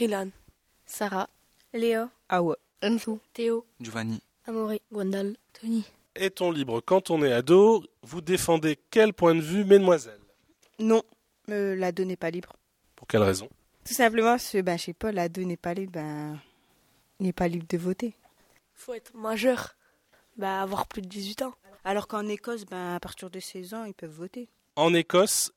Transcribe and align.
Trilan. 0.00 0.30
Sarah. 0.86 1.28
Léo. 1.74 2.08
Awa. 2.30 2.56
Enzo. 2.80 3.20
Théo. 3.34 3.66
Giovanni. 3.80 4.22
Amaury. 4.46 4.80
Gwendal. 4.90 5.36
Tony. 5.52 5.84
Est-on 6.14 6.52
libre 6.52 6.80
quand 6.80 7.10
on 7.10 7.22
est 7.22 7.34
ado? 7.34 7.84
Vous 8.02 8.22
défendez 8.22 8.78
quel 8.90 9.12
point 9.12 9.34
de 9.34 9.42
vue, 9.42 9.62
mesdemoiselles? 9.62 10.22
Non, 10.78 11.02
euh, 11.50 11.76
l'ado 11.76 12.06
n'est 12.06 12.16
pas 12.16 12.30
libre. 12.30 12.56
Pour 12.96 13.08
quelle 13.08 13.20
raison? 13.20 13.50
Tout 13.84 13.92
simplement 13.92 14.30
parce 14.30 14.50
que, 14.50 14.62
ben, 14.62 14.78
je 14.78 14.84
sais 14.84 14.94
pas, 14.94 15.12
l'ado 15.12 15.44
n'est 15.44 15.58
pas 15.58 15.74
libre, 15.74 15.92
ben, 15.92 16.40
il 17.18 17.26
n'est 17.26 17.34
pas 17.34 17.48
libre 17.48 17.66
de 17.68 17.76
voter. 17.76 18.14
Faut 18.72 18.94
être 18.94 19.14
majeur. 19.14 19.76
Bah, 20.38 20.62
avoir 20.62 20.86
plus 20.86 21.02
de 21.02 21.08
18 21.08 21.42
ans. 21.42 21.52
Alors 21.84 22.08
qu'en 22.08 22.26
Écosse, 22.26 22.64
ben, 22.64 22.94
à 22.94 23.00
partir 23.00 23.28
de 23.28 23.38
16 23.38 23.74
ans, 23.74 23.84
ils 23.84 23.92
peuvent 23.92 24.08
voter. 24.08 24.48
En 24.76 24.94
Écosse, 24.94 25.52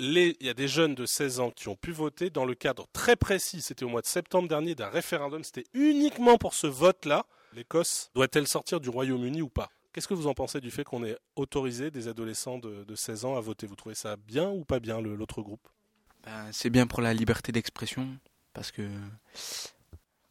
les- 0.00 0.36
il 0.40 0.46
y 0.46 0.50
a 0.50 0.54
des 0.54 0.68
jeunes 0.68 0.94
de 0.94 1.06
16 1.06 1.40
ans 1.40 1.50
qui 1.50 1.68
ont 1.68 1.76
pu 1.76 1.92
voter 1.92 2.30
dans 2.30 2.44
le 2.44 2.54
cadre 2.54 2.86
très 2.92 3.16
précis, 3.16 3.60
c'était 3.62 3.84
au 3.84 3.88
mois 3.88 4.02
de 4.02 4.06
septembre 4.06 4.48
dernier, 4.48 4.74
d'un 4.74 4.88
référendum. 4.88 5.42
C'était 5.44 5.66
uniquement 5.74 6.38
pour 6.38 6.54
ce 6.54 6.66
vote-là. 6.66 7.26
L'Écosse 7.54 8.10
doit-elle 8.14 8.46
sortir 8.46 8.80
du 8.80 8.88
Royaume-Uni 8.88 9.42
ou 9.42 9.48
pas? 9.48 9.70
Qu'est-ce 9.92 10.06
que 10.06 10.14
vous 10.14 10.26
en 10.26 10.34
pensez 10.34 10.60
du 10.60 10.70
fait 10.70 10.84
qu'on 10.84 11.02
ait 11.04 11.16
autorisé 11.34 11.90
des 11.90 12.06
adolescents 12.08 12.58
de, 12.58 12.84
de 12.84 12.94
16 12.94 13.24
ans 13.24 13.36
à 13.36 13.40
voter? 13.40 13.66
Vous 13.66 13.74
trouvez 13.74 13.94
ça 13.94 14.16
bien 14.16 14.48
ou 14.50 14.64
pas 14.64 14.78
bien, 14.80 15.00
l'autre 15.00 15.42
groupe? 15.42 15.66
Ben, 16.24 16.50
c'est 16.52 16.70
bien 16.70 16.86
pour 16.86 17.00
la 17.00 17.14
liberté 17.14 17.52
d'expression 17.52 18.06
parce 18.52 18.70
que 18.70 18.88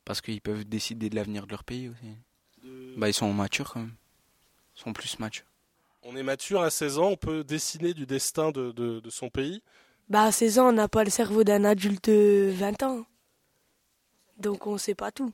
parce 0.06 0.22
qu'ils 0.22 0.42
peuvent 0.42 0.64
décider 0.64 1.10
de 1.10 1.16
l'avenir 1.16 1.46
de 1.46 1.52
leur 1.52 1.64
pays 1.64 1.90
aussi. 1.90 2.16
Bah, 2.98 3.10
ils 3.10 3.14
sont 3.14 3.32
matures 3.34 3.74
quand 3.74 3.82
même. 3.82 3.96
Ils 4.76 4.82
sont 4.82 4.94
plus 4.94 5.20
matures. 5.20 5.46
On 6.04 6.16
est 6.16 6.24
mature 6.24 6.62
à 6.62 6.70
16 6.70 7.00
ans, 7.00 7.08
on 7.10 7.18
peut 7.18 7.44
dessiner 7.44 7.94
du 7.94 8.06
destin 8.06 8.52
de, 8.52 8.72
de- 8.72 9.00
de 9.00 9.10
son 9.10 9.30
pays. 9.30 9.62
Bah, 10.10 10.24
à 10.24 10.32
16 10.32 10.60
ans, 10.60 10.70
on 10.70 10.72
n'a 10.74 10.88
pas 10.88 11.04
le 11.04 11.10
cerveau 11.10 11.44
d'un 11.44 11.64
adulte 11.66 12.10
de 12.10 12.50
20 12.54 12.84
ans. 12.84 13.06
Donc, 14.38 14.68
on 14.68 14.78
sait 14.78 14.96
pas 14.96 15.12
tout. 15.12 15.34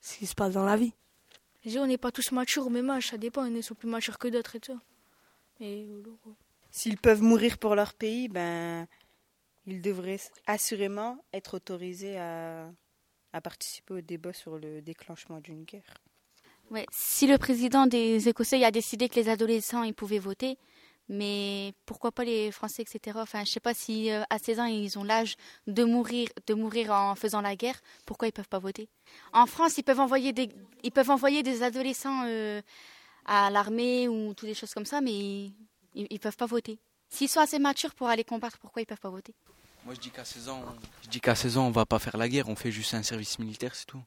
Ce 0.00 0.16
qui 0.18 0.26
se 0.26 0.34
passe 0.34 0.52
dans 0.54 0.64
la 0.64 0.76
vie. 0.76 0.92
Dis, 1.64 1.78
on 1.80 1.86
n'est 1.86 1.98
pas 1.98 2.12
tous 2.12 2.30
matures 2.30 2.66
au 2.66 2.70
même 2.70 2.88
âge, 2.90 3.08
ça 3.08 3.18
dépend, 3.18 3.44
ils 3.46 3.62
sont 3.62 3.74
plus 3.74 3.88
matures 3.88 4.18
que 4.18 4.28
d'autres 4.28 4.54
et 4.54 4.60
tout. 4.60 4.78
Quoi. 5.58 6.32
S'ils 6.70 6.98
peuvent 6.98 7.22
mourir 7.22 7.58
pour 7.58 7.74
leur 7.74 7.92
pays, 7.94 8.28
ben, 8.28 8.86
ils 9.66 9.82
devraient 9.82 10.20
assurément 10.46 11.24
être 11.32 11.54
autorisés 11.54 12.18
à, 12.18 12.70
à 13.32 13.40
participer 13.40 13.94
au 13.94 14.00
débat 14.00 14.32
sur 14.32 14.58
le 14.58 14.80
déclenchement 14.80 15.40
d'une 15.40 15.64
guerre. 15.64 15.82
Si 16.90 17.26
le 17.26 17.38
président 17.38 17.86
des 17.86 18.28
Écossais 18.28 18.62
a 18.64 18.70
décidé 18.70 19.08
que 19.08 19.14
les 19.16 19.28
adolescents 19.28 19.82
ils 19.82 19.94
pouvaient 19.94 20.18
voter, 20.18 20.58
mais 21.08 21.72
pourquoi 21.86 22.10
pas 22.10 22.24
les 22.24 22.50
Français, 22.50 22.82
etc. 22.82 23.18
Enfin, 23.20 23.44
je 23.44 23.50
sais 23.50 23.60
pas 23.60 23.74
si 23.74 24.10
euh, 24.10 24.24
à 24.30 24.38
16 24.38 24.60
ans 24.60 24.64
ils 24.64 24.98
ont 24.98 25.04
l'âge 25.04 25.36
de 25.66 25.84
mourir, 25.84 26.28
de 26.46 26.54
mourir 26.54 26.90
en 26.90 27.14
faisant 27.14 27.40
la 27.40 27.54
guerre. 27.54 27.80
Pourquoi 28.06 28.28
ils 28.28 28.32
peuvent 28.32 28.48
pas 28.48 28.58
voter? 28.58 28.88
En 29.32 29.46
France, 29.46 29.78
ils 29.78 29.84
peuvent 29.84 30.00
envoyer 30.00 30.32
des, 30.32 30.48
ils 30.82 30.90
peuvent 30.90 31.10
envoyer 31.10 31.42
des 31.42 31.62
adolescents 31.62 32.24
euh, 32.26 32.60
à 33.24 33.50
l'armée 33.50 34.08
ou 34.08 34.34
toutes 34.34 34.48
des 34.48 34.54
choses 34.54 34.74
comme 34.74 34.86
ça, 34.86 35.00
mais 35.00 35.12
ils, 35.12 35.54
ils 35.94 36.18
peuvent 36.18 36.36
pas 36.36 36.46
voter. 36.46 36.78
S'ils 37.08 37.28
sont 37.28 37.40
assez 37.40 37.60
matures 37.60 37.94
pour 37.94 38.08
aller 38.08 38.24
combattre, 38.24 38.58
pourquoi 38.58 38.82
ils 38.82 38.86
peuvent 38.86 38.98
pas 38.98 39.10
voter? 39.10 39.34
Moi 39.84 39.94
je 39.94 40.00
dis 40.00 40.10
qu'à 40.10 40.24
16 40.24 40.48
ans, 40.48 40.64
je 41.04 41.08
dis 41.08 41.20
qu'à 41.20 41.36
16 41.36 41.58
ans 41.58 41.68
on 41.68 41.70
va 41.70 41.86
pas 41.86 42.00
faire 42.00 42.16
la 42.16 42.28
guerre, 42.28 42.48
on 42.48 42.56
fait 42.56 42.72
juste 42.72 42.94
un 42.94 43.04
service 43.04 43.38
militaire, 43.38 43.76
c'est 43.76 43.86
tout. 43.86 44.02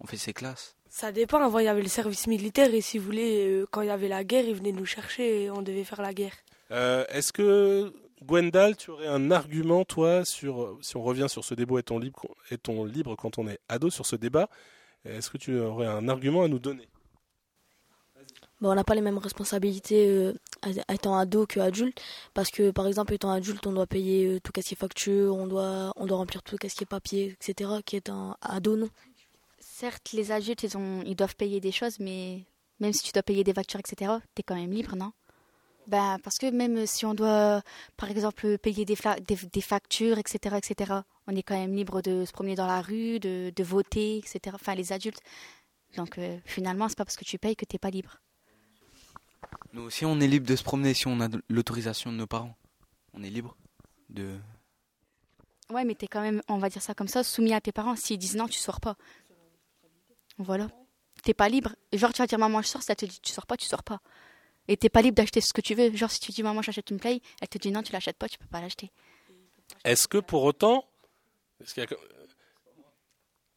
On 0.00 0.06
fait 0.06 0.16
ses 0.16 0.32
classes. 0.32 0.76
Ça 0.88 1.12
dépend. 1.12 1.40
Avant, 1.42 1.58
il 1.58 1.64
y 1.64 1.68
avait 1.68 1.82
le 1.82 1.88
service 1.88 2.26
militaire 2.26 2.72
et 2.72 2.80
si 2.80 2.98
vous 2.98 3.04
voulez, 3.06 3.46
euh, 3.46 3.66
quand 3.70 3.82
il 3.82 3.88
y 3.88 3.90
avait 3.90 4.08
la 4.08 4.24
guerre, 4.24 4.44
ils 4.46 4.54
venaient 4.54 4.72
nous 4.72 4.84
chercher 4.86 5.44
et 5.44 5.50
on 5.50 5.62
devait 5.62 5.84
faire 5.84 6.02
la 6.02 6.12
guerre. 6.14 6.34
Euh, 6.70 7.04
Est-ce 7.08 7.32
que, 7.32 7.92
Gwendal, 8.22 8.76
tu 8.76 8.90
aurais 8.90 9.06
un 9.06 9.30
argument, 9.30 9.84
toi, 9.84 10.24
sur, 10.24 10.78
si 10.82 10.96
on 10.96 11.02
revient 11.02 11.26
sur 11.28 11.44
ce 11.44 11.54
débat 11.54 11.78
est-on 11.78 11.98
libre, 11.98 12.34
est-on 12.50 12.84
libre 12.84 13.14
quand 13.16 13.38
on 13.38 13.46
est 13.48 13.58
ado, 13.68 13.90
sur 13.90 14.06
ce 14.06 14.16
débat 14.16 14.48
Est-ce 15.04 15.30
que 15.30 15.38
tu 15.38 15.58
aurais 15.58 15.86
un 15.86 16.08
argument 16.08 16.42
à 16.44 16.48
nous 16.48 16.58
donner? 16.58 16.88
Bon, 18.60 18.70
on 18.70 18.74
n'a 18.74 18.84
pas 18.84 18.94
les 18.94 19.02
mêmes 19.02 19.18
responsabilités 19.18 20.08
euh, 20.08 20.32
à- 20.62 20.94
étant 20.94 21.16
ado 21.18 21.46
que 21.46 21.60
adulte 21.60 22.00
parce 22.32 22.50
que 22.50 22.70
par 22.70 22.86
exemple 22.86 23.12
étant 23.12 23.30
adulte 23.30 23.66
on 23.66 23.72
doit 23.72 23.86
payer 23.86 24.26
euh, 24.26 24.40
tout 24.40 24.50
ce 24.56 24.62
qui 24.66 24.72
est 24.72 24.76
facture 24.78 25.36
on 25.36 25.46
doit 25.46 25.92
on 25.96 26.06
doit 26.06 26.16
remplir 26.16 26.42
tout 26.42 26.56
ce 26.62 26.66
qui 26.74 26.84
est 26.84 26.86
papier 26.86 27.36
etc 27.38 27.70
qui 27.84 27.96
est 27.96 28.08
un 28.08 28.34
ado 28.40 28.76
non? 28.76 28.88
Certes, 29.78 30.12
les 30.12 30.32
adultes, 30.32 30.62
ils, 30.62 30.74
ont, 30.78 31.02
ils 31.04 31.14
doivent 31.14 31.36
payer 31.36 31.60
des 31.60 31.70
choses, 31.70 31.98
mais 32.00 32.46
même 32.80 32.94
si 32.94 33.02
tu 33.02 33.12
dois 33.12 33.22
payer 33.22 33.44
des 33.44 33.52
factures, 33.52 33.78
etc., 33.78 34.10
tu 34.34 34.40
es 34.40 34.42
quand 34.42 34.54
même 34.54 34.70
libre, 34.72 34.96
non? 34.96 35.12
Ben, 35.86 36.16
Parce 36.24 36.38
que 36.38 36.50
même 36.50 36.86
si 36.86 37.04
on 37.04 37.12
doit, 37.12 37.60
par 37.98 38.10
exemple, 38.10 38.56
payer 38.56 38.86
des, 38.86 38.94
fla- 38.94 39.20
des, 39.20 39.36
des 39.36 39.60
factures, 39.60 40.16
etc., 40.16 40.56
etc., 40.56 41.00
on 41.26 41.36
est 41.36 41.42
quand 41.42 41.58
même 41.58 41.74
libre 41.74 42.00
de 42.00 42.24
se 42.24 42.32
promener 42.32 42.54
dans 42.54 42.66
la 42.66 42.80
rue, 42.80 43.20
de, 43.20 43.52
de 43.54 43.62
voter, 43.62 44.16
etc., 44.16 44.38
enfin 44.54 44.74
les 44.74 44.94
adultes. 44.94 45.20
Donc 45.94 46.16
euh, 46.16 46.38
finalement, 46.46 46.88
c'est 46.88 46.96
pas 46.96 47.04
parce 47.04 47.18
que 47.18 47.26
tu 47.26 47.38
payes 47.38 47.54
que 47.54 47.66
tu 47.66 47.78
pas 47.78 47.90
libre. 47.90 48.16
Nous 49.74 49.82
aussi 49.82 50.06
on 50.06 50.18
est 50.20 50.26
libre 50.26 50.46
de 50.46 50.56
se 50.56 50.64
promener 50.64 50.94
si 50.94 51.06
on 51.06 51.20
a 51.20 51.28
l'autorisation 51.50 52.10
de 52.10 52.16
nos 52.16 52.26
parents. 52.26 52.56
On 53.12 53.22
est 53.22 53.28
libre 53.28 53.54
de. 54.08 54.38
Ouais, 55.68 55.84
mais 55.84 55.94
tu 55.94 56.06
es 56.06 56.08
quand 56.08 56.22
même, 56.22 56.40
on 56.48 56.56
va 56.56 56.70
dire 56.70 56.80
ça 56.80 56.94
comme 56.94 57.08
ça, 57.08 57.22
soumis 57.22 57.52
à 57.52 57.60
tes 57.60 57.72
parents. 57.72 57.94
S'ils 57.94 58.16
disent 58.18 58.36
non, 58.36 58.48
tu 58.48 58.58
sors 58.58 58.80
pas. 58.80 58.96
Voilà. 60.38 60.68
T'es 61.22 61.34
pas 61.34 61.48
libre. 61.48 61.74
Genre, 61.92 62.12
tu 62.12 62.22
vas 62.22 62.26
dire 62.26 62.38
maman, 62.38 62.62
je 62.62 62.68
sors, 62.68 62.82
si 62.82 62.90
elle 62.90 62.96
te 62.96 63.06
dit 63.06 63.20
tu 63.20 63.32
sors 63.32 63.46
pas, 63.46 63.56
tu 63.56 63.66
sors 63.66 63.82
pas. 63.82 64.00
Et 64.68 64.76
t'es 64.76 64.88
pas 64.88 65.02
libre 65.02 65.16
d'acheter 65.16 65.40
ce 65.40 65.52
que 65.52 65.60
tu 65.60 65.74
veux. 65.74 65.94
Genre, 65.96 66.10
si 66.10 66.20
tu 66.20 66.32
dis 66.32 66.42
maman, 66.42 66.62
j'achète 66.62 66.90
une 66.90 66.98
play, 66.98 67.20
elle 67.40 67.48
te 67.48 67.58
dit 67.58 67.70
non, 67.70 67.82
tu 67.82 67.92
l'achètes 67.92 68.16
pas, 68.16 68.28
tu 68.28 68.38
peux 68.38 68.46
pas 68.46 68.60
l'acheter. 68.60 68.90
Est-ce 69.84 70.08
que 70.08 70.18
pour 70.18 70.44
autant, 70.44 70.84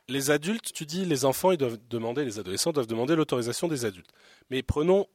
les 0.08 0.32
adultes, 0.32 0.72
tu 0.74 0.86
dis 0.86 1.06
les 1.06 1.26
enfants, 1.26 1.52
ils 1.52 1.58
doivent 1.58 1.78
demander, 1.90 2.26
les 2.26 2.40
adolescents 2.40 2.72
doivent 2.72 2.88
demander 2.88 3.16
l'autorisation 3.16 3.68
des 3.68 3.86
adultes. 3.86 4.12
Mais 4.50 4.64
prenons 4.64 5.08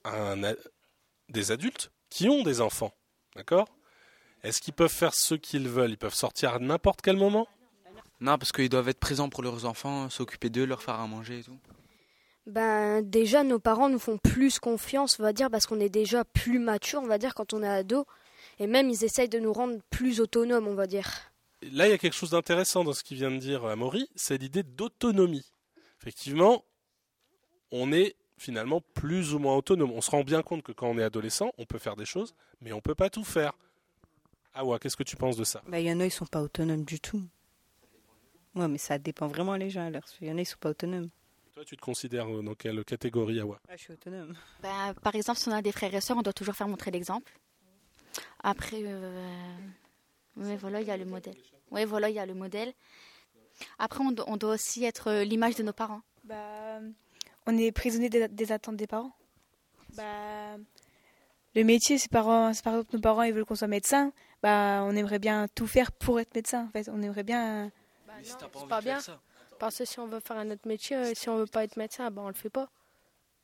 des 1.29 1.51
adultes 1.51 1.91
qui 2.11 2.29
ont 2.29 2.43
des 2.43 2.61
enfants, 2.61 2.93
d'accord? 3.35 3.67
Est-ce 4.43 4.61
qu'ils 4.61 4.75
peuvent 4.75 4.93
faire 4.93 5.15
ce 5.15 5.35
qu'ils 5.35 5.69
veulent? 5.69 5.91
Ils 5.91 5.99
peuvent 5.99 6.15
sortir 6.15 6.55
à 6.55 6.59
n'importe 6.59 7.01
quel 7.03 7.17
moment? 7.17 7.49
Non, 8.21 8.39
parce 8.39 8.53
qu'ils 8.53 8.69
doivent 8.69 8.89
être 8.89 9.01
présents 9.01 9.29
pour 9.29 9.43
leurs 9.43 9.65
enfants, 9.65 10.09
s'occuper 10.09 10.51
d'eux, 10.51 10.65
leur 10.65 10.83
faire 10.83 10.95
à 11.01 11.07
manger 11.07 11.41
et 11.41 11.43
tout. 11.43 11.59
Ben 12.47 13.01
déjà 13.01 13.43
nos 13.43 13.59
parents 13.59 13.89
nous 13.89 13.99
font 13.99 14.19
plus 14.19 14.59
confiance, 14.59 15.19
on 15.19 15.23
va 15.23 15.33
dire, 15.33 15.51
parce 15.51 15.67
qu'on 15.67 15.81
est 15.81 15.89
déjà 15.89 16.25
plus 16.25 16.59
mature, 16.59 17.01
on 17.03 17.07
va 17.07 17.17
dire, 17.19 17.35
quand 17.35 17.55
on 17.55 17.63
est 17.63 17.69
ado. 17.69 18.07
Et 18.59 18.67
même 18.67 18.91
ils 18.91 19.05
essayent 19.05 19.29
de 19.29 19.39
nous 19.39 19.53
rendre 19.53 19.79
plus 19.91 20.21
autonomes, 20.21 20.69
on 20.69 20.75
va 20.75 20.87
dire. 20.87 21.09
Là, 21.73 21.87
il 21.89 21.91
y 21.91 21.95
a 21.95 21.99
quelque 21.99 22.15
chose 22.15 22.31
d'intéressant 22.31 22.85
dans 22.85 22.93
ce 22.93 23.03
qu'il 23.03 23.17
vient 23.17 23.31
de 23.31 23.39
dire 23.39 23.65
Amaury, 23.65 24.09
c'est 24.15 24.37
l'idée 24.37 24.63
d'autonomie. 24.63 25.51
Effectivement, 26.01 26.65
on 27.71 27.91
est 27.93 28.17
finalement 28.37 28.83
plus 28.93 29.33
ou 29.33 29.39
moins 29.39 29.57
autonome. 29.57 29.91
On 29.93 30.03
se 30.03 30.11
rend 30.11 30.23
bien 30.23 30.43
compte 30.43 30.63
que 30.63 30.73
quand 30.73 30.89
on 30.89 30.99
est 30.99 31.03
adolescent, 31.03 31.53
on 31.57 31.65
peut 31.65 31.79
faire 31.79 31.97
des 31.97 32.05
choses, 32.05 32.35
mais 32.61 32.73
on 32.73 32.83
peut 32.83 32.95
pas 32.95 33.09
tout 33.09 33.25
faire. 33.25 33.53
Awa, 34.53 34.79
qu'est-ce 34.79 34.97
que 34.97 35.03
tu 35.03 35.17
penses 35.17 35.37
de 35.37 35.45
ça? 35.45 35.63
Ben, 35.67 35.79
il 35.79 35.87
y 35.87 35.93
en 35.93 36.01
a, 36.01 36.05
ils 36.05 36.11
sont 36.11 36.27
pas 36.27 36.43
autonomes 36.43 36.85
du 36.85 37.01
tout. 37.01 37.23
Ouais, 38.55 38.69
mais 38.69 38.79
ça 38.79 38.99
dépend 38.99 39.27
vraiment 39.27 39.57
les 39.57 39.71
gens. 39.71 39.87
Alors, 39.87 40.03
il 40.21 40.29
y 40.29 40.33
en 40.33 40.39
a, 40.39 40.41
ils 40.41 40.47
sont 40.47 40.59
pas 40.61 40.71
autonomes. 40.71 41.11
Toi, 41.55 41.65
tu 41.65 41.77
te 41.77 41.81
considères 41.81 42.29
euh, 42.33 42.43
dans 42.43 42.55
quelle 42.55 42.85
catégorie, 42.85 43.41
Awa? 43.41 43.59
Ah, 43.69 43.77
je 43.77 43.83
suis 43.83 43.93
autonome. 43.93 44.35
Ben, 44.63 44.95
par 45.03 45.15
exemple, 45.15 45.39
si 45.39 45.49
on 45.49 45.53
a 45.53 45.63
des 45.63 45.73
frères 45.73 45.95
et 45.95 46.01
sœurs, 46.01 46.17
on 46.17 46.23
doit 46.23 46.33
toujours 46.33 46.55
faire 46.55 46.69
montrer 46.69 46.91
l'exemple. 46.91 47.33
Après, 48.43 48.81
euh... 48.83 49.55
voilà, 50.37 50.81
il 50.81 50.87
y 50.87 50.91
a 50.91 50.97
le 50.97 51.05
modèle. 51.05 51.37
Ouais, 51.71 51.85
voilà, 51.85 52.11
il 52.11 52.15
y 52.15 52.19
a 52.19 52.27
le 52.27 52.35
modèle. 52.35 52.73
Après, 53.79 54.01
on, 54.05 54.11
do- 54.13 54.25
on 54.27 54.37
doit 54.37 54.55
aussi 54.55 54.85
être 54.85 55.09
euh, 55.09 55.25
l'image 55.25 55.55
de 55.55 55.63
nos 55.63 55.73
parents. 55.73 56.03
Bah, 56.25 56.81
on 57.47 57.57
est 57.57 57.73
prisonnier 57.73 58.09
des, 58.11 58.29
des 58.29 58.53
attentes 58.53 58.77
des 58.77 58.87
parents. 58.87 59.15
Bah, 59.97 60.57
le 61.55 61.63
métier, 61.63 61.99
c'est 61.99 62.11
par, 62.11 62.53
c'est 62.55 62.65
par 62.65 62.75
exemple 62.75 62.97
nos 62.97 63.01
parents 63.01 63.23
ils 63.23 63.33
veulent 63.33 63.45
qu'on 63.45 63.55
soit 63.55 63.69
médecin. 63.69 64.13
Bah, 64.43 64.83
on 64.85 64.97
aimerait 64.97 65.21
bien 65.21 65.47
tout 65.55 65.67
faire 65.69 65.93
pour 65.93 66.19
être 66.21 66.35
médecin. 66.35 66.67
En 66.67 66.71
fait, 66.71 66.89
on 66.89 67.01
aimerait 67.03 67.23
bien. 67.23 67.71
C'est 68.23 68.69
pas 68.69 68.81
bien. 68.81 68.99
Parce 69.59 69.79
que 69.79 69.85
si 69.85 70.01
on 70.01 70.07
veut 70.07 70.21
faire 70.21 70.37
un 70.37 70.51
autre 70.51 70.67
métier, 70.67 70.97
euh, 70.97 71.13
si 71.15 71.29
on 71.29 71.37
veut 71.37 71.47
pas 71.47 71.65
être 71.65 71.77
médecin, 71.77 72.11
bah 72.11 72.23
on 72.25 72.29
le 72.29 72.35
fait 72.35 72.51
pas. 72.51 72.69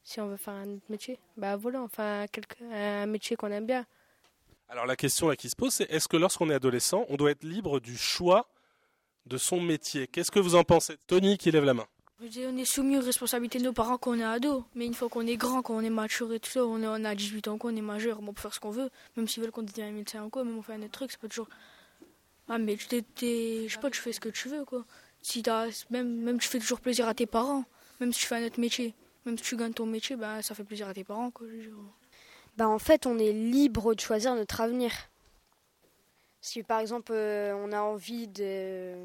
Si 0.03 0.21
on 0.21 0.29
veut 0.29 0.37
faire 0.37 0.55
un 0.55 0.69
autre 0.75 0.87
métier, 0.89 1.19
bah 1.37 1.57
voilà, 1.57 1.83
enfin 1.83 2.27
quelque, 2.33 2.57
un 2.73 3.07
métier 3.07 3.37
qu'on 3.37 3.51
aime 3.51 3.67
bien. 3.67 3.87
Alors 4.69 4.87
la 4.87 4.97
question 4.97 5.29
là 5.29 5.37
qui 5.37 5.51
se 5.51 5.57
pose, 5.57 5.73
c'est 5.73 5.91
est-ce 5.91 6.09
que 6.09 6.17
lorsqu'on 6.17 6.49
est 6.51 6.55
adolescent, 6.55 7.05
on 7.09 7.17
doit 7.17 7.31
être 7.31 7.45
libre 7.45 7.81
du 7.81 7.97
choix 7.97 8.49
de 9.27 9.37
son 9.37 9.61
métier? 9.61 10.07
Qu'est-ce 10.07 10.31
que 10.31 10.39
vous 10.39 10.55
en 10.55 10.65
pensez? 10.65 10.97
Tony 11.07 11.39
qui 11.39 11.51
lève 11.51 11.65
la 11.65 11.75
main. 11.75 11.87
Je 12.23 12.27
dis, 12.27 12.45
on 12.47 12.57
est 12.59 12.67
soumis 12.67 12.99
aux 12.99 13.03
responsabilités 13.03 13.59
de 13.59 13.65
nos 13.65 13.73
parents 13.73 13.97
quand 13.97 14.11
on 14.11 14.19
est 14.19 14.25
ado. 14.25 14.65
Mais 14.75 14.85
une 14.85 14.93
fois 14.93 15.09
qu'on 15.09 15.27
est 15.27 15.37
grand, 15.37 15.63
quand 15.63 15.75
on 15.75 15.81
est 15.81 15.89
mature 15.89 16.31
et 16.35 16.39
tout 16.39 16.51
ça, 16.51 16.65
on, 16.67 16.83
est, 16.83 16.87
on 16.87 17.05
a 17.05 17.15
18 17.15 17.49
ans, 17.49 17.57
qu'on 17.57 17.75
est 17.75 17.81
majeur, 17.81 18.19
on 18.21 18.35
peut 18.35 18.43
faire 18.43 18.53
ce 18.53 18.61
qu'on 18.61 18.71
veut. 18.71 18.91
Même 19.17 19.27
s'ils 19.27 19.43
veulent 19.43 19.53
qu'on 19.53 19.63
devienne 19.63 19.95
médecin 19.95 20.23
ou 20.25 20.29
quoi, 20.29 20.45
même 20.45 20.59
on 20.59 20.63
fait 20.63 20.75
un 20.75 20.83
autre 20.83 20.91
truc, 20.91 21.11
c'est 21.11 21.21
pas 21.21 21.29
toujours. 21.29 21.49
Ah, 22.51 22.59
mais 22.59 22.77
tu 22.77 22.87
t'es- 22.89 23.03
t'es- 23.03 23.65
je 23.69 23.75
sais 23.75 23.81
pas, 23.81 23.91
tu 23.91 24.01
fais 24.01 24.13
ce 24.13 24.21
que 24.21 24.29
tu 24.29 24.49
veux, 24.49 24.65
quoi. 24.65 24.85
Si 25.23 25.43
t'as, 25.43 25.69
même, 25.91 26.21
même 26.21 26.39
tu 26.39 26.49
fais 26.49 26.59
toujours 26.59 26.81
plaisir 26.81 27.07
à 27.09 27.15
tes 27.15 27.25
parents, 27.27 27.65
même 28.01 28.13
si 28.13 28.21
tu 28.21 28.27
fais 28.27 28.37
un 28.37 28.45
autre 28.47 28.59
métier. 28.61 28.93
Même 29.25 29.39
si 29.39 29.45
tu 29.45 29.57
gagnes 29.57 29.73
ton 29.73 29.87
métier, 29.87 30.17
bah, 30.17 30.43
ça 30.43 30.55
fait 30.55 30.65
plaisir 30.65 30.89
à 30.89 30.95
tes 30.95 31.05
parents, 31.05 31.31
quoi. 31.31 31.47
je. 31.49 31.71
Ben 32.57 32.67
en 32.67 32.81
fait 32.81 33.07
on 33.07 33.19
est 33.19 33.33
libre 33.33 33.95
de 33.95 34.01
choisir 34.01 34.35
notre 34.35 34.61
avenir. 34.61 34.93
Si 36.41 36.63
par 36.63 36.81
exemple 36.81 37.13
euh, 37.15 37.55
on 37.55 37.71
a 37.73 37.81
envie 37.81 38.27
de 38.29 38.97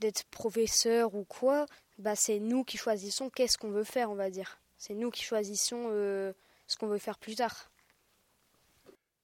d'être 0.00 0.24
professeur 0.24 1.14
ou 1.14 1.24
quoi, 1.24 1.66
bah 1.98 2.16
c'est 2.16 2.40
nous 2.40 2.64
qui 2.64 2.78
choisissons 2.78 3.28
qu'est-ce 3.28 3.58
qu'on 3.58 3.70
veut 3.70 3.84
faire, 3.84 4.10
on 4.10 4.14
va 4.14 4.30
dire. 4.30 4.58
C'est 4.78 4.94
nous 4.94 5.10
qui 5.10 5.22
choisissons 5.22 5.88
euh, 5.90 6.32
ce 6.66 6.76
qu'on 6.76 6.86
veut 6.88 6.98
faire 6.98 7.18
plus 7.18 7.36
tard. 7.36 7.70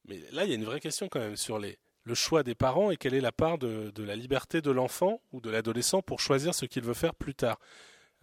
Mais 0.05 0.19
là, 0.31 0.43
il 0.45 0.49
y 0.49 0.53
a 0.53 0.55
une 0.55 0.65
vraie 0.65 0.79
question 0.79 1.09
quand 1.09 1.19
même 1.19 1.35
sur 1.37 1.57
les, 1.59 1.77
le 2.03 2.15
choix 2.15 2.43
des 2.43 2.55
parents 2.55 2.91
et 2.91 2.97
quelle 2.97 3.13
est 3.13 3.21
la 3.21 3.31
part 3.31 3.57
de, 3.57 3.91
la 3.97 4.15
liberté 4.15 4.61
de 4.61 4.71
l'enfant 4.71 5.21
ou 5.31 5.41
de 5.41 5.49
l'adolescent 5.49 6.01
pour 6.01 6.19
choisir 6.19 6.53
ce 6.53 6.65
qu'il 6.65 6.83
veut 6.83 6.93
faire 6.93 7.15
plus 7.15 7.35
tard. 7.35 7.59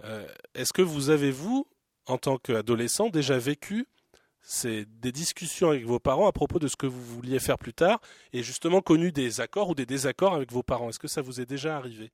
Euh, 0.05 0.27
est-ce 0.55 0.73
que 0.73 0.83
vous 0.83 1.11
avez, 1.11 1.31
vous, 1.31 1.67
en 2.07 2.19
tant 2.19 2.39
qu'adolescent, 2.39 3.09
déjà 3.09 3.39
vécu 3.39 3.87
des 4.65 5.13
discussions 5.13 5.71
avec 5.71 5.85
vos 5.85 5.99
parents 5.99 6.27
à 6.27 6.33
propos 6.33 6.59
de 6.59 6.69
ce 6.69 6.77
que 6.77 6.87
vous 6.87 7.05
vouliez 7.05 7.39
faire 7.39 7.59
plus 7.59 7.75
tard 7.75 8.01
et 8.33 8.43
justement 8.43 8.81
connu 8.81 9.13
des 9.13 9.41
accords 9.41 9.69
ou 9.71 9.75
des 9.75 9.87
désaccords 9.87 10.35
avec 10.35 10.53
vos 10.53 10.63
parents? 10.63 10.89
Est-ce 10.89 10.99
que 10.99 11.09
ça 11.09 11.23
vous 11.23 11.41
est 11.41 11.47
déjà 11.47 11.77
arrivé? 11.77 12.13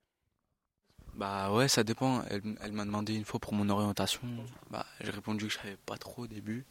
Bah 1.13 1.51
ouais, 1.53 1.69
ça 1.69 1.83
dépend. 1.83 2.23
Elle, 2.29 2.73
m'a 2.73 2.83
demandé 2.83 3.15
une 3.15 3.23
fois 3.23 3.39
pour 3.39 3.53
mon 3.53 3.69
orientation. 3.69 4.21
Bah, 4.69 4.85
j'ai 4.99 5.11
répondu 5.11 5.45
que 5.45 5.53
je 5.53 5.57
savais 5.57 5.77
pas 5.85 5.97
trop 5.97 6.23
au 6.23 6.27
début. 6.27 6.65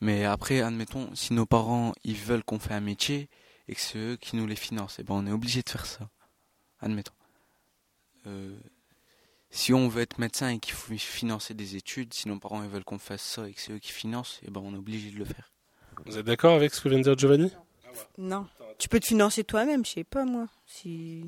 Mais 0.00 0.24
après, 0.24 0.60
admettons, 0.62 1.14
si 1.14 1.32
nos 1.32 1.46
parents 1.46 1.92
ils 2.02 2.16
veulent 2.16 2.44
qu'on 2.44 2.58
fasse 2.58 2.72
un 2.72 2.80
métier 2.80 3.28
et 3.68 3.74
que 3.74 3.80
c'est 3.80 3.98
eux 3.98 4.16
qui 4.16 4.36
nous 4.36 4.46
les 4.46 4.56
financent, 4.56 4.98
et 4.98 5.02
eh 5.02 5.04
ben 5.04 5.14
on 5.14 5.26
est 5.26 5.32
obligé 5.32 5.62
de 5.62 5.68
faire 5.68 5.86
ça. 5.86 6.08
Admettons. 6.80 7.12
Euh, 8.26 8.56
si 9.50 9.72
on 9.72 9.88
veut 9.88 10.02
être 10.02 10.18
médecin 10.18 10.48
et 10.48 10.58
qu'il 10.58 10.74
faut 10.74 10.94
financer 10.96 11.54
des 11.54 11.76
études, 11.76 12.12
si 12.14 12.28
nos 12.28 12.38
parents 12.38 12.60
veulent 12.60 12.84
qu'on 12.84 12.98
fasse 12.98 13.22
ça 13.22 13.48
et 13.48 13.52
que 13.52 13.60
c'est 13.60 13.72
eux 13.72 13.78
qui 13.78 13.92
financent, 13.92 14.40
et 14.42 14.46
eh 14.48 14.50
ben 14.50 14.60
on 14.64 14.74
est 14.74 14.78
obligé 14.78 15.10
de 15.10 15.18
le 15.18 15.24
faire. 15.24 15.52
Vous 16.06 16.18
êtes 16.18 16.26
d'accord 16.26 16.54
avec 16.54 16.74
ce 16.74 16.80
que 16.80 16.88
vient 16.88 16.98
de 16.98 17.02
dire 17.02 17.18
Giovanni? 17.18 17.52
Non. 18.16 18.46
Tu 18.78 18.88
peux 18.88 19.00
te 19.00 19.06
financer 19.06 19.44
toi-même, 19.44 19.84
je 19.84 19.90
sais 19.90 20.04
pas 20.04 20.24
moi. 20.24 20.46
Si 20.66 21.24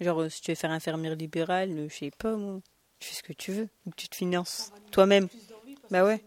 genre 0.00 0.30
si 0.30 0.40
tu 0.40 0.50
veux 0.50 0.56
faire 0.56 0.70
infirmière 0.70 1.16
libérale, 1.16 1.88
je 1.88 1.94
sais 1.94 2.10
pas 2.10 2.36
moi. 2.36 2.60
Tu 2.98 3.08
fais 3.08 3.16
ce 3.16 3.22
que 3.22 3.32
tu 3.32 3.52
veux, 3.52 3.68
tu 3.96 4.08
te 4.08 4.16
finances 4.16 4.72
toi-même. 4.90 5.28
Bah 5.90 6.04
ouais. 6.04 6.22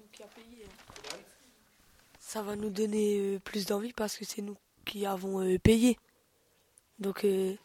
Ça 2.19 2.42
va 2.42 2.56
nous 2.56 2.69
donner 2.69 3.19
euh, 3.19 3.39
plus 3.39 3.66
d'envie 3.66 3.94
parce 3.94 4.18
que 4.18 4.25
c'est 4.25 4.42
nous 4.42 4.57
qui 4.86 5.06
avons 5.06 5.42
euh, 5.44 5.58
payé. 5.58 5.98
Donc 7.00 7.26
euh, 7.26 7.56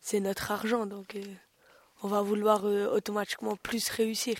c'est 0.00 0.20
notre 0.20 0.50
argent 0.50 0.86
donc 0.86 1.16
on 2.02 2.08
va 2.08 2.22
vouloir 2.22 2.64
euh, 2.64 2.88
automatiquement 2.94 3.56
plus 3.56 3.88
réussir. 3.90 4.36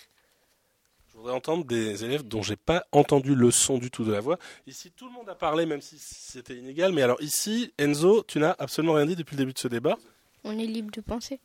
Je 1.08 1.16
voudrais 1.16 1.34
entendre 1.34 1.64
des 1.64 2.04
élèves 2.04 2.22
dont 2.22 2.42
j'ai 2.42 2.56
pas 2.56 2.86
entendu 2.92 3.34
le 3.34 3.50
son 3.50 3.78
du 3.78 3.90
tout 3.90 4.04
de 4.04 4.12
la 4.12 4.20
voix. 4.20 4.38
Ici, 4.66 4.92
tout 4.92 5.06
le 5.06 5.12
monde 5.12 5.28
a 5.28 5.34
parlé, 5.34 5.66
même 5.66 5.80
si 5.80 5.98
c'était 5.98 6.56
inégal. 6.56 6.92
Mais 6.92 7.02
alors 7.02 7.20
ici, 7.20 7.74
Enzo, 7.78 8.22
tu 8.22 8.38
n'as 8.38 8.54
absolument 8.58 8.94
rien 8.94 9.06
dit 9.06 9.16
depuis 9.16 9.34
le 9.34 9.38
début 9.38 9.52
de 9.52 9.58
ce 9.58 9.68
débat. 9.68 9.98
On 10.44 10.58
est 10.58 10.66
libre 10.66 10.90
de 10.92 11.00
penser. 11.00 11.40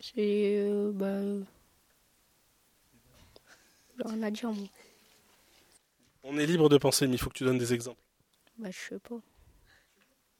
C'est 0.00 0.56
euh, 0.58 0.90
bah, 0.92 1.46
rien 4.04 4.22
à 4.24 4.30
dire. 4.30 4.50
Moi. 4.50 4.66
On 6.24 6.36
est 6.36 6.46
libre 6.46 6.68
de 6.68 6.76
penser, 6.76 7.06
mais 7.06 7.14
il 7.14 7.18
faut 7.18 7.30
que 7.30 7.38
tu 7.38 7.44
donnes 7.44 7.58
des 7.58 7.72
exemples. 7.72 8.02
Bah, 8.58 8.70
je 8.70 8.88
sais 8.88 8.98
pas. 8.98 9.20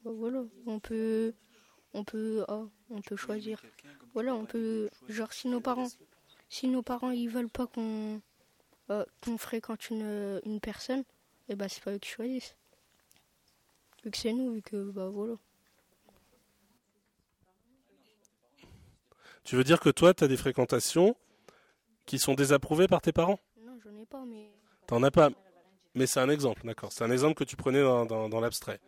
Bah, 0.03 0.11
voilà, 0.13 0.43
on 0.65 0.79
peut 0.79 1.33
on 1.93 2.03
peut, 2.03 2.43
oh, 2.47 2.69
on 2.89 3.01
peut 3.01 3.15
choisir. 3.15 3.61
Voilà, 4.13 4.35
on 4.35 4.45
peut, 4.45 4.89
genre 5.09 5.31
si 5.31 5.47
nos 5.47 5.61
parents, 5.61 5.89
si 6.49 6.67
nos 6.67 6.81
parents 6.81 7.11
ils 7.11 7.29
veulent 7.29 7.49
pas 7.49 7.67
qu'on 7.67 8.21
euh, 8.89 9.05
qu'on 9.23 9.37
fréquente 9.37 9.89
une, 9.89 10.41
une 10.45 10.59
personne, 10.59 11.01
et 11.01 11.53
eh 11.53 11.55
ben 11.55 11.67
c'est 11.69 11.83
pas 11.83 11.93
eux 11.93 11.99
qui 11.99 12.09
choisissent. 12.09 12.55
Vu 14.03 14.11
que 14.11 14.17
c'est 14.17 14.33
nous, 14.33 14.53
vu 14.53 14.61
que 14.61 14.91
bah 14.91 15.09
voilà. 15.09 15.35
Tu 19.43 19.55
veux 19.55 19.63
dire 19.63 19.79
que 19.79 19.89
toi, 19.89 20.13
tu 20.13 20.23
as 20.23 20.27
des 20.27 20.37
fréquentations 20.37 21.15
qui 22.05 22.17
sont 22.17 22.33
désapprouvées 22.33 22.87
par 22.87 23.01
tes 23.01 23.11
parents? 23.11 23.39
Non, 23.61 23.77
j'en 23.83 23.95
ai 23.97 24.05
pas, 24.05 24.23
mais. 24.25 24.49
T'en 24.87 25.03
as 25.03 25.11
pas, 25.11 25.29
mais 25.95 26.07
c'est 26.07 26.19
un 26.19 26.29
exemple, 26.29 26.65
d'accord. 26.65 26.91
C'est 26.91 27.03
un 27.03 27.11
exemple 27.11 27.35
que 27.35 27.43
tu 27.43 27.55
prenais 27.55 27.81
dans, 27.81 28.05
dans, 28.05 28.29
dans 28.29 28.39
l'abstrait. 28.39 28.79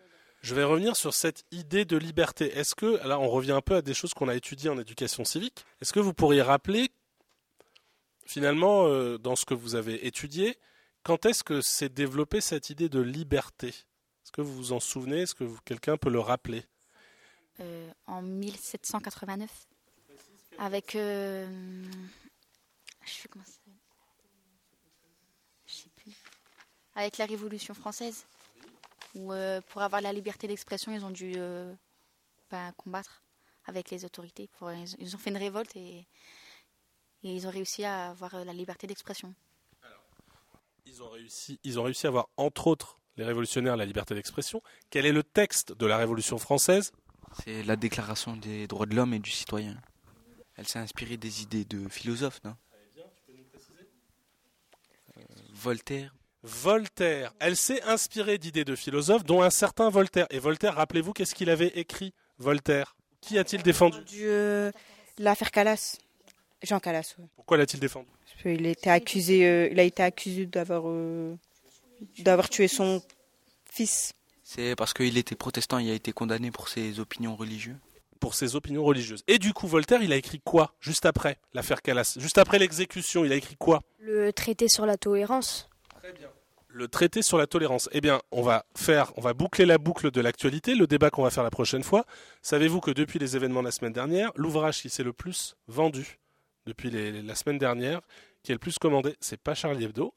Je 0.45 0.53
vais 0.53 0.63
revenir 0.63 0.95
sur 0.95 1.11
cette 1.15 1.43
idée 1.49 1.85
de 1.85 1.97
liberté. 1.97 2.55
Est-ce 2.55 2.75
que, 2.75 3.03
là 3.07 3.19
on 3.19 3.27
revient 3.29 3.53
un 3.53 3.61
peu 3.61 3.77
à 3.77 3.81
des 3.81 3.95
choses 3.95 4.13
qu'on 4.13 4.27
a 4.27 4.35
étudiées 4.35 4.69
en 4.69 4.77
éducation 4.77 5.25
civique, 5.25 5.65
est-ce 5.81 5.91
que 5.91 5.99
vous 5.99 6.13
pourriez 6.13 6.43
rappeler, 6.43 6.91
finalement, 8.27 8.85
euh, 8.85 9.17
dans 9.17 9.35
ce 9.35 9.43
que 9.43 9.55
vous 9.55 9.73
avez 9.73 10.05
étudié, 10.05 10.55
quand 11.01 11.25
est-ce 11.25 11.43
que 11.43 11.61
s'est 11.61 11.89
développée 11.89 12.41
cette 12.41 12.69
idée 12.69 12.89
de 12.89 12.99
liberté? 12.99 13.69
Est-ce 13.69 14.31
que 14.31 14.41
vous 14.41 14.53
vous 14.53 14.71
en 14.71 14.79
souvenez? 14.79 15.21
Est-ce 15.21 15.33
que 15.33 15.45
quelqu'un 15.65 15.97
peut 15.97 16.11
le 16.11 16.19
rappeler? 16.19 16.63
Euh, 17.59 17.89
En 18.05 18.21
1789, 18.21 19.49
avec... 20.59 20.93
Euh, 20.93 21.47
je 23.03 23.11
sais 23.11 23.27
comment 23.29 23.45
ça 23.45 23.71
Je 25.65 25.73
sais 25.73 25.89
plus. 25.95 26.13
Avec 26.93 27.17
la 27.17 27.25
Révolution 27.25 27.73
française 27.73 28.27
où 29.15 29.33
euh, 29.33 29.61
pour 29.69 29.81
avoir 29.81 30.01
la 30.01 30.13
liberté 30.13 30.47
d'expression, 30.47 30.93
ils 30.93 31.03
ont 31.03 31.09
dû 31.09 31.33
euh, 31.37 31.73
ben, 32.51 32.71
combattre 32.77 33.23
avec 33.65 33.89
les 33.89 34.05
autorités. 34.05 34.49
ils 34.99 35.15
ont 35.15 35.17
fait 35.17 35.31
une 35.31 35.37
révolte 35.37 35.75
et, 35.75 36.05
ils 37.23 37.47
ont 37.47 37.49
réussi 37.49 37.83
à 37.83 38.09
avoir 38.09 38.35
euh, 38.35 38.43
la 38.43 38.53
liberté 38.53 38.85
d'expression. 38.85 39.33
Ils 40.85 41.01
ont, 41.01 41.09
réussi, 41.09 41.59
ils 41.63 41.79
ont 41.79 41.83
réussi 41.83 42.05
à 42.05 42.09
avoir, 42.09 42.29
entre 42.37 42.67
autres, 42.67 42.99
les 43.17 43.23
révolutionnaires, 43.23 43.75
la 43.75 43.85
liberté 43.85 44.13
d'expression. 44.13 44.61
Quel 44.91 45.07
est 45.07 45.11
le 45.11 45.23
texte 45.23 45.73
de 45.73 45.85
la 45.87 45.97
Révolution 45.97 46.37
française? 46.37 46.91
C'est 47.43 47.63
la 47.63 47.75
Déclaration 47.75 48.37
des 48.37 48.67
droits 48.67 48.85
de 48.85 48.95
l'homme 48.95 49.13
et 49.13 49.19
du 49.19 49.31
citoyen. 49.31 49.81
Elle 50.55 50.67
s'est 50.67 50.79
inspirée 50.79 51.17
des 51.17 51.41
idées 51.41 51.65
de 51.65 51.89
philosophes, 51.89 52.41
non? 52.43 52.55
Voltaire, 55.53 56.13
Voltaire. 56.45 57.33
Elle 57.39 57.55
s'est 57.55 57.81
inspirée 57.83 58.37
d'idées 58.37 58.65
de 58.65 58.75
philosophes, 58.75 59.23
dont 59.23 59.41
un 59.41 59.49
certain 59.49 59.89
Voltaire. 59.89 60.27
Et 60.29 60.39
Voltaire, 60.39 60.75
rappelez-vous, 60.75 61.11
qu'est-ce 61.11 61.33
qu'il 61.33 61.49
avait 61.49 61.71
écrit, 61.75 62.13
Voltaire? 62.37 62.95
Qui 63.19 63.39
a-t-il 63.39 63.63
défendu? 63.63 64.03
Euh, 64.21 64.71
L'affaire 65.17 65.49
Calas. 65.49 65.97
Jean 66.61 66.79
Calas. 66.79 67.15
Pourquoi 67.35 67.57
l'a-t-il 67.57 67.79
défendu? 67.79 68.07
Était 68.43 68.91
accusé, 68.91 69.47
euh, 69.47 69.69
il 69.71 69.79
a 69.79 69.83
été 69.83 70.03
accusé 70.03 70.45
d'avoir, 70.45 70.83
euh, 70.85 71.35
d'avoir 72.19 72.47
tué 72.49 72.67
son 72.67 73.01
fils. 73.71 74.13
C'est 74.43 74.75
parce 74.75 74.93
qu'il 74.93 75.17
était 75.17 75.35
protestant, 75.35 75.79
il 75.79 75.89
a 75.89 75.93
été 75.93 76.11
condamné 76.11 76.51
pour 76.51 76.69
ses 76.69 76.99
opinions 76.99 77.35
religieuses 77.35 77.75
pour 78.21 78.33
ses 78.33 78.55
opinions 78.55 78.83
religieuses. 78.83 79.23
Et 79.27 79.37
du 79.37 79.53
coup, 79.53 79.67
Voltaire, 79.67 80.01
il 80.01 80.11
a 80.11 80.15
écrit 80.15 80.39
quoi 80.39 80.73
juste 80.79 81.05
après 81.05 81.37
l'affaire 81.53 81.81
Calas 81.81 82.15
Juste 82.17 82.37
après 82.37 82.57
l'exécution, 82.57 83.23
il 83.25 83.31
a 83.31 83.35
écrit 83.35 83.55
quoi? 83.55 83.81
Le 83.99 84.31
traité 84.31 84.67
sur 84.67 84.85
la 84.85 84.97
tolérance. 84.97 85.69
Très 85.99 86.13
bien 86.13 86.29
le 86.75 86.89
traité 86.89 87.21
sur 87.21 87.37
la 87.37 87.47
tolérance. 87.47 87.87
Eh 87.93 88.01
bien, 88.01 88.21
on 88.31 88.41
va 88.41 88.65
faire, 88.75 89.13
boucler 89.33 89.65
la 89.65 89.77
boucle 89.77 90.11
de 90.11 90.19
l'actualité, 90.19 90.75
le 90.75 90.87
débat 90.87 91.09
qu'on 91.09 91.23
va 91.23 91.29
faire 91.29 91.43
la 91.43 91.49
prochaine 91.49 91.83
fois. 91.83 92.05
Savez-vous 92.41 92.81
que 92.81 92.91
depuis 92.91 93.17
les 93.17 93.37
événements 93.37 93.61
de 93.61 93.67
la 93.67 93.71
semaine 93.71 93.93
dernière, 93.93 94.31
l'ouvrage 94.35 94.81
qui 94.81 94.89
s'est 94.89 95.03
le 95.03 95.13
plus 95.13 95.55
vendu 95.67 96.19
depuis 96.65 96.89
la 96.89 97.35
semaine 97.35 97.57
dernière, 97.57 98.01
qui 98.43 98.51
est 98.51 98.55
le 98.55 98.59
plus 98.59 98.77
commandé, 98.77 99.15
c'est 99.21 99.41
pas 99.41 99.55
Charlie 99.55 99.85
Hebdo, 99.85 100.13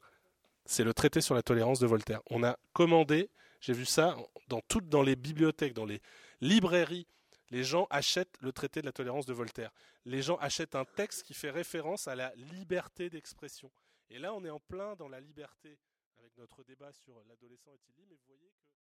c'est 0.65 0.83
le 0.83 0.93
traité 0.93 1.21
sur 1.21 1.33
la 1.33 1.43
tolérance 1.43 1.79
de 1.79 1.87
Voltaire. 1.87 2.19
On 2.29 2.43
a 2.43 2.57
commandé, 2.73 3.29
j'ai 3.61 3.73
vu 3.73 3.85
ça 3.85 4.17
dans 4.49 4.59
toutes 4.67 4.93
les 4.93 5.15
bibliothèques, 5.15 5.73
dans 5.73 5.85
les 5.85 6.01
librairies, 6.41 7.07
les 7.51 7.63
gens 7.63 7.87
achètent 7.89 8.35
le 8.41 8.51
traité 8.51 8.81
de 8.81 8.85
la 8.85 8.91
tolérance 8.91 9.25
de 9.25 9.33
Voltaire. 9.33 9.71
Les 10.03 10.21
gens 10.21 10.35
achètent 10.35 10.75
un 10.75 10.85
texte 10.85 11.23
qui 11.23 11.33
fait 11.33 11.51
référence 11.51 12.09
à 12.09 12.15
la 12.15 12.33
liberté 12.35 13.09
d'expression. 13.09 13.71
Et 14.09 14.19
là, 14.19 14.33
on 14.33 14.43
est 14.43 14.49
en 14.49 14.59
plein 14.59 14.95
dans 14.97 15.07
la 15.07 15.21
liberté 15.21 15.77
avec 16.19 16.37
notre 16.37 16.63
débat 16.63 16.91
sur 16.91 17.23
l'adolescent 17.27 17.71
est-il 17.73 18.05
mais 18.07 18.15
vous 18.15 18.27
voyez 18.27 18.51
que 18.51 18.88